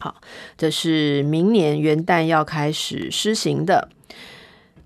[0.00, 0.14] 好，
[0.56, 3.90] 这是明年元旦要开始施行的。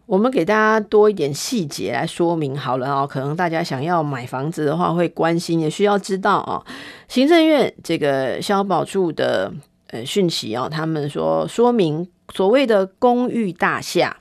[0.07, 3.07] 我们给大家多一点细节来说明好了哦。
[3.07, 6.61] 可能大家想要买房子的话，会关心，也需要知道哦。
[7.09, 9.51] 行政院这个消保处的
[9.91, 14.17] 呃讯息哦，他们说说明所谓的公寓大厦，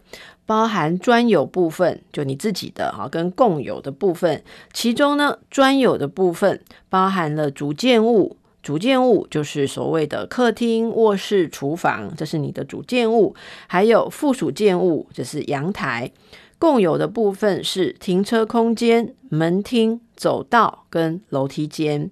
[0.46, 4.44] 包含专有部分，就你自己的哈，跟共有的部分。
[4.72, 8.38] 其中呢，专有的部分包含了主建物。
[8.64, 13.36] 主建物就是所谓的客厅、卧室、厨房，这是你的主建物。
[13.68, 16.09] 还有附属建物，这是阳台。
[16.57, 22.09] 共有的部分是停车空间、门厅、走道跟楼梯间。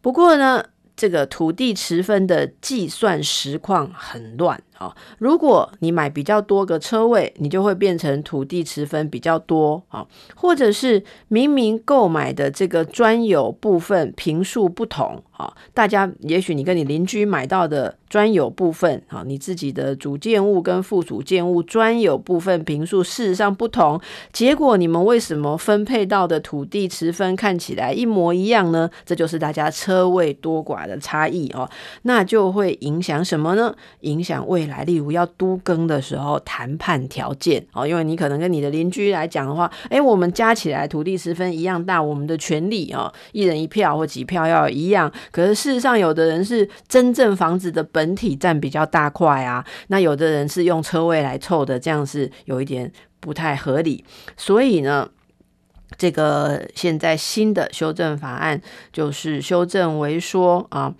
[0.00, 0.64] 不过呢，
[0.96, 4.62] 这个土地持分的计算实况很乱。
[4.78, 23.98] 好，如果你买比较多个车位，你就会变成土地持分比较多啊，或者是明明购买的这个专有部分坪数不同啊，大家也许你跟你邻居买到的专有部分啊，你自己的主建物跟附属建物专有部分坪数事实上不同，
[24.30, 28.90] 结果你们为什么分配到的土地持分看起来一模一样呢？
[29.06, 31.66] 这就是大家车位多寡的差异哦，
[32.02, 33.74] 那就会影响什么呢？
[34.00, 45.10] 影响未来例如要都更的时候谈判条件哦，因为你可能跟你的邻居来讲的话，诶，我们加起来土地十分一样大，我们的权利哦，一人一票或几票要一样。
[45.30, 54.04] 可是事实上，有的人是真正房子的本体占比较大块啊，那有的人是用车位来凑的，这样是有一点不太合理。
[54.36, 55.08] 所以呢，
[55.96, 58.60] 这个现在新的修正法案
[58.92, 60.94] 就是修正为说啊，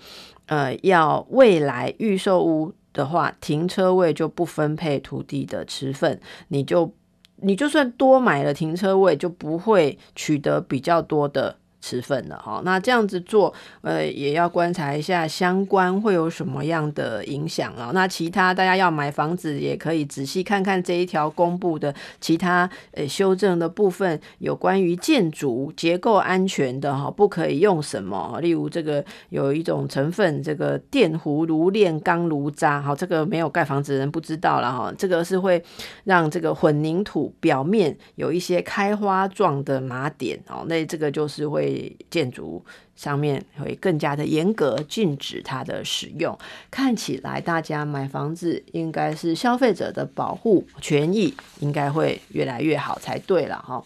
[0.47, 2.73] 呃，要未来预售屋。
[2.97, 6.19] 的话，停车位就不分配土地的持份，
[6.49, 6.91] 你就
[7.37, 11.59] 你就算多买了停车位，就不会取得比较多的。
[11.87, 17.93] 持分的哈，那这样子做，呃，也要观察一下相关会有什么样的影响啊。
[17.95, 35.63] 那其他大家要买房子，也可以仔细看看这一条公布的其他呃修正的部分，有关于建筑结构安全的哈，不可以用什么，例如这个有一种成分，这个电弧炉炼钢炉渣，好，这个没有盖房子的人不知道了哈，这个是会
[36.03, 41.76] 让这个混凝土表面有一些开花状的麻点哦，那这个就是会。
[42.11, 42.65] 建筑
[42.95, 46.39] 上面会更加的严格，禁止它的使用。
[46.71, 53.83] 看起来大家买房子应该是消费者的保护权益，应该会越来越好才对了哈。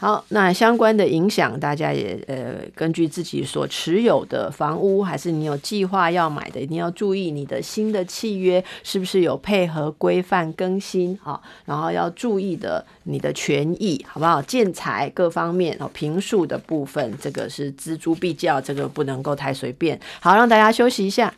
[0.00, 14.40] 好，那相关的影响，大家也呃根据自己所持有的房屋，还是你有计划要买的，一定要注意你的新的契约是不是有配合规范更新哈，然后要注意的你的权益好不好？
[14.42, 19.98] 建材各方面哦，坪数的部分，这个是錙铢必较，这个不能够太随便。
[20.20, 21.34] 好，让大家休息一下。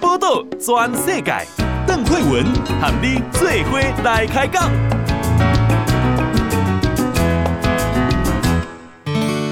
[0.00, 1.67] 报道全世界。
[1.98, 2.44] 邓惠文
[2.80, 4.70] 和你做伙来开讲。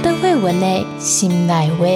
[0.00, 1.86] 邓慧文的心内话，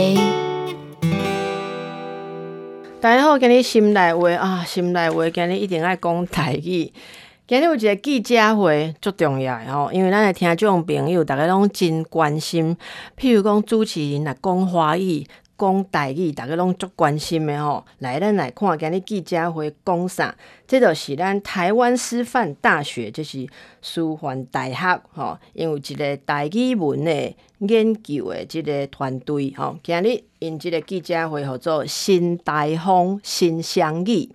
[3.01, 6.93] 大家好，今日心内话啊，心内话今日一定爱讲台语。
[7.47, 12.77] 今日有一个记者会足重要吼，因为咱的听众朋友大家拢真关心，
[13.17, 15.25] 譬如讲主持人来讲华语。
[15.61, 17.85] 讲台语，逐个拢足关心的吼。
[17.99, 20.35] 来，咱来看今日记者会讲啥？
[20.67, 23.47] 这就是咱台湾师范大学，就是
[23.83, 34.31] 师范大学吼，因为一个台语文的研究的即个团队吼，今日因即个记者会叫做新台风新乡语。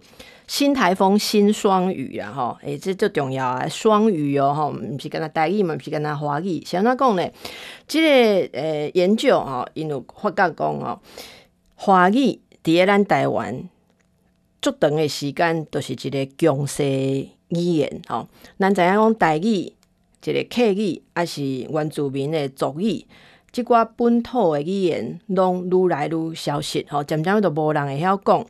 [0.47, 7.27] 新台风新双语啊，吼，诶，这最重要啊，双语哦，吼，毋是干那台语嘛，毋是干那华语，是安怎讲呢？
[7.87, 10.99] 这个诶研究吼，因有发觉讲哦，
[11.75, 13.67] 华语伫咧咱台湾
[14.61, 18.27] 足长诶时间都是一个强势语言吼。
[18.59, 19.73] 咱知影讲台语，
[20.23, 23.05] 一个客语，还是原住民诶族语，
[23.55, 28.45] 即寡本土的语言，拢愈来愈消失吼，渐渐都无人会晓讲。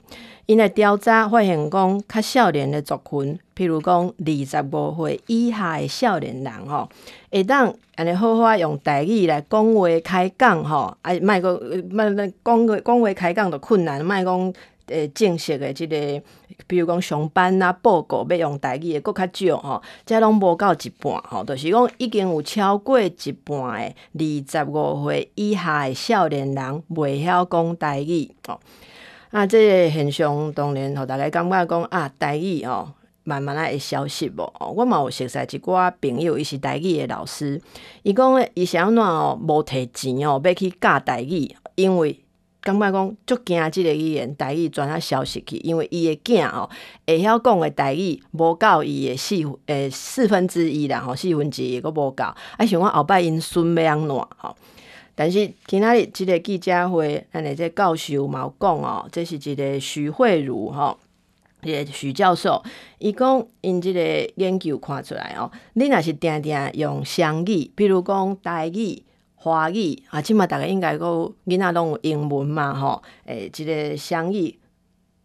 [0.48, 6.90] 因为调查发现讲，较少年的族群，譬如讲二十五岁以下的少年人吼，
[7.32, 14.54] 会当安尼好好用台语来讲话开讲吼，啊，莫个莫那讲话讲话开讲都困难，莫讲
[14.88, 16.22] 诶正式诶即个，
[16.68, 28.60] 比如讲上班啊报告要用台语诶，搁较少吼，即拢无到一半吼，就是讲已经有超过一半诶二十五岁以下诶少年人袂晓讲台语吼。
[29.32, 32.94] 啊，即个现象当然，互大家感觉讲啊，台语哦，
[33.26, 34.54] 慢慢啊会消失无。
[34.74, 37.62] 我嘛有熟悉一寡朋友，伊是台语的老师，
[38.04, 42.18] 伊讲伊是安怎哦，无摕钱哦，要去教台语，因为
[42.66, 46.68] 感觉讲足惊即个语言台语传啊消失去，因为伊的囝哦
[47.06, 49.36] 会晓讲的台语无够伊的四
[49.68, 54.56] 诶四分之一啦，吼四分之一个无够，啊想讲后摆因孙要安怎吼。
[55.14, 60.98] 但是今仔日即个记者会，安尼这教授嘛有讲哦，这是一个徐慧茹吼，
[61.62, 62.64] 一个许教授，
[62.98, 64.02] 伊讲因即个
[64.38, 69.04] 研究看出来哦，你若是定定用双语，比如讲台语、
[69.46, 71.06] 华语啊，即嘛大家应该个
[71.46, 74.58] 囡仔拢有英文嘛吼，诶，即个双语，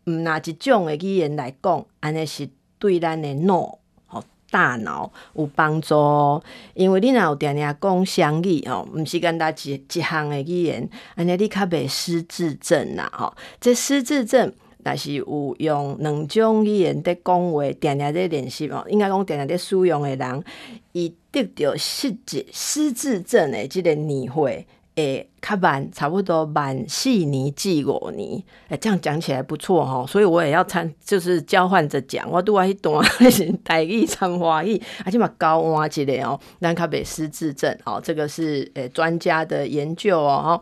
[0.05, 2.47] 毋拿一种诶语言来讲，安尼是
[2.79, 4.23] 对咱诶脑吼。
[4.51, 6.43] 大脑有帮助，哦
[6.75, 13.33] 因为你若有定定讲双语哦，毋是简单一一项诶语言，安尼你较袂失智症啦吼。
[13.59, 14.53] 这失智症，
[14.85, 20.45] 若是有用两种语言在讲话，定定在练习哦，应该讲定定在使用诶人，
[20.93, 24.67] 伊得着失智失智症诶即个年会。
[24.97, 33.03] 诶，较慢，差不多慢四年至五年，诶，这样讲起来不错吼，所以我也要参，就是交换着讲，我拄啊迄段
[33.65, 40.61] 台语参华语，而且嘛交换一个哦，咱较袂失智症哦，这个是诶专家的研究哦，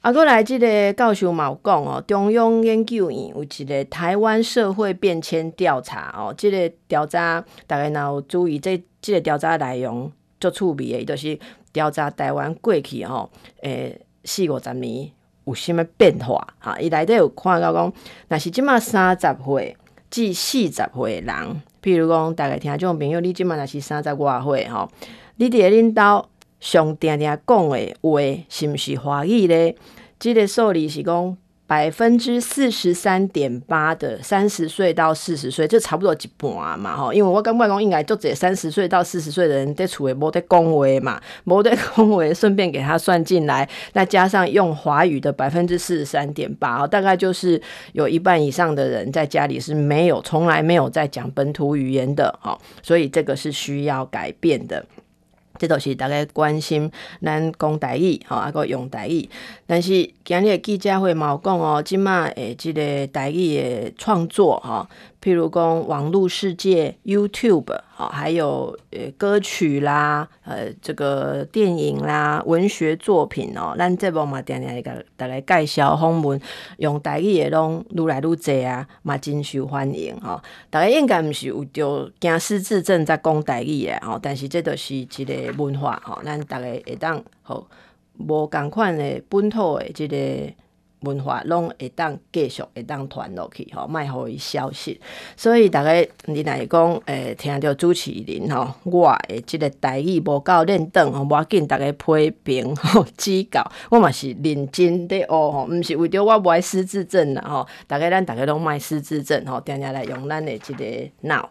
[0.00, 11.38] 啊，过来这个教授嘛有讲哦，中央研究院有一个台湾社会变迁调查哦，这个调查大家若有注意这这个调查内容足趣味的，就是。
[11.70, 13.30] 调查台湾过去吼，
[13.60, 15.08] 诶四五十年
[15.44, 16.34] 有啥物变化？
[16.58, 17.92] 啊，伊内底有看到讲，
[18.26, 19.76] 若是即满三十岁
[20.10, 24.90] 至四十岁人，譬如讲，大概听众朋友，你即满若是三十外岁吼，
[25.36, 26.26] 你伫咧恁兜
[26.60, 29.76] 上定定讲的话，是毋是华语咧？
[30.18, 31.36] 即、这个数字是讲。
[31.68, 47.60] 百分之四十三点八的三十岁到四十岁，这差不多一半嘛，吼，因为我感觉讲应该就这三十岁到四十岁的人在厝诶无在讲话嘛，无在讲话，顺便给他算进来，再加上用华语的百分之四十三点八，大概就是
[47.92, 54.82] 有一半以上的人在家里是没有，从来没有在讲本土语言的，哦，所以这个是需要改变的。
[55.58, 56.90] 这都是大家关心
[57.22, 59.28] 咱讲台语，吼，啊，个用台语。
[59.66, 64.86] 但是今日记者会嘛有讲哦，即马诶，即个台语诶创作，吼。
[65.20, 76.40] 譬如讲网络世界 YouTube 好，还有呃歌曲啦，呃这个电影啦，文学作品哦，咱这部嘛定定来个大家介绍访问，
[76.76, 80.40] 用台语的拢愈来愈济啊，嘛真受欢迎哈。
[80.70, 87.66] 大家应该毋是有着惊失智症在讲台语诶吼，但是这都是一个文化吼，咱大家会当吼
[88.18, 90.16] 无共款的本土的这个。
[91.00, 94.98] 文化拢会当继续会当传落去吼，莫互伊消失。
[95.36, 107.66] 所以大家你来讲，诶，听到主持人吼，我诶，即个待遇无够练转吼，无要紧，大家批评吼 指教，我嘛是认真的学吼，毋是为着我无爱失智症啦吼。
[107.86, 110.84] 大家咱大家拢莫失智症吼，定定来用咱的即个
[111.20, 111.50] 脑。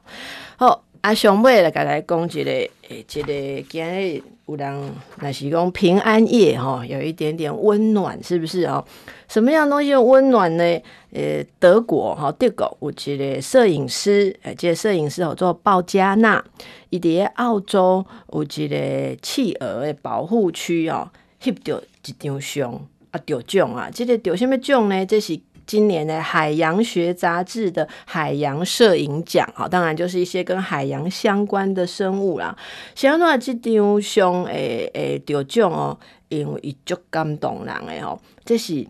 [0.58, 3.32] 好，啊，上尾来甲大家讲一个，诶，即个
[3.70, 4.91] 今日有人
[5.22, 8.84] 若是讲平安夜吼，有一点点温暖，是不是哦？
[9.30, 10.64] 什么样东西温暖呢？
[11.14, 16.43] 呃，德国哈，德国有一个摄影师，诶，这个摄影师叫做鲍加纳，
[16.89, 21.10] 伊伫澳洲有一个企鹅的保护区哦，
[21.41, 22.74] 翕到一张相
[23.12, 23.89] 啊，得奖啊！
[23.89, 25.05] 这个得什么奖呢？
[25.05, 32.57] 这是今年的海洋学杂志的海洋摄影奖啊，当然就是一些跟海洋相关的生物啦。
[32.95, 35.99] 像那这张相，诶诶，得奖哦，
[36.30, 38.88] 因为伊足感动人的吼，这是。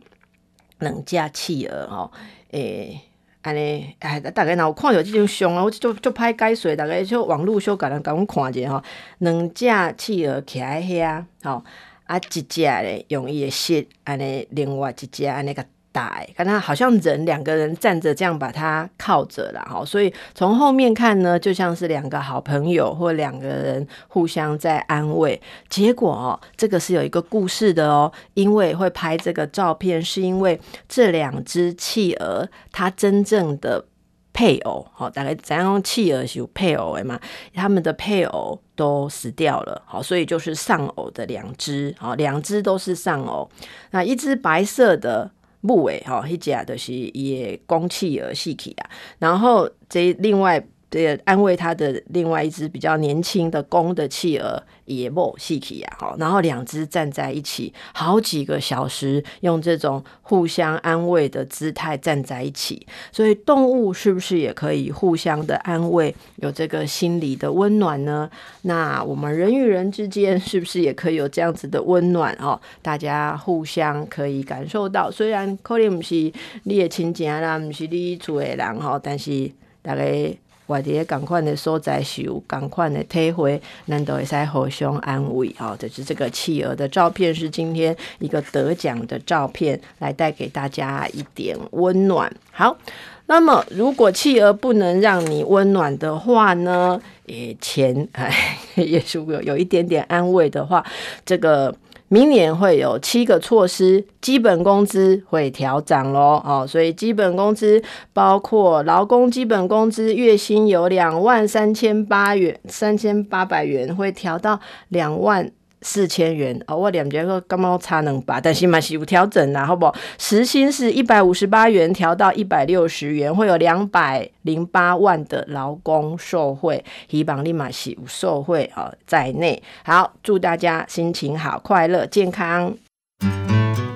[0.80, 2.11] 两只企鹅吼，
[2.51, 3.01] 诶，
[3.41, 8.84] 安尼，哎，大家若有看到这张相啊，我就就歹解说，大家就网络小甲人甲阮看者吼，
[9.17, 9.65] 两只
[9.97, 11.63] 企鹅徛喺遐，吼，
[12.03, 15.65] 啊，一只咧用伊诶舌，安尼，另外一只安尼甲
[15.98, 25.41] 大，看他好像人两个人站着这样把他靠着了哈，所以从后面看呢，就像是两个好朋友或两个人互相在安慰。
[25.70, 33.84] 结果哦，这个是有一个故事的哦，因为会拍这个照片，是因为这两只企鹅它真正的
[34.32, 35.82] 配偶，好，大概怎样？
[35.82, 37.20] 企鹅是有配偶的嘛？
[37.56, 43.50] 他们的配偶都死掉了，好，所以就是丧偶的两只，好，两只都是丧偶。
[43.89, 45.32] 那一只白色的
[45.62, 48.89] 母诶，吼，迄只就是伊诶公企而死去啊，
[49.20, 50.66] 然后这另外。
[50.90, 62.88] 对，安慰他的另外一只比较年轻的公的企鹅也莫西奇呀，好，然后两只站在一起好几个小时，用这种互相安慰的姿态站在一起。
[63.12, 68.30] 所以动物是不是也可以互相的安慰，有这个心理的温暖呢？
[68.62, 72.58] 那我们人与人之间是不是也可以有这样子的温暖哦？
[72.82, 76.32] 大家互相可以感受到，虽然可能不是
[76.64, 80.34] 你的亲戚啦，不是你住的人哈，但是大概。
[80.68, 85.76] 外地赶快的所在受，赶快的体会，难道会使互相安慰哦？
[85.80, 92.32] 这是这个企鹅的照片，是今天一个得奖的照片，来带给大家一点温暖。
[92.51, 92.78] 好，
[93.26, 97.01] 那么如果企鹅不能让你温暖的话呢？
[97.28, 100.86] 诶，钱哎，也 是有有一点点安慰的话，
[101.26, 101.76] 这个。
[102.10, 107.84] 明年会有七个措施，基本工资会调涨喽，哦，所以基本工资
[108.14, 115.51] 包括劳工基本工资月薪有两万三千八元，三千八百元会调到两万。
[115.82, 119.95] 四千元哦，我两节课刚刚差能吧，但是嘛是有调整啦，好不好？
[120.17, 129.61] 时薪是一百五十八元，调到一百六十元，会有两百零八万的劳工受惠，希望你嘛是有受惠哦在内。
[129.84, 132.73] 好，祝大家心情好、快乐、健康。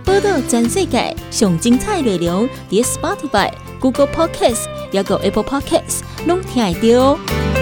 [0.06, 7.61] 报道全世界上精彩内容，伫 Spotify、Google Podcasts，还有 Apple Podcasts，拢听得到。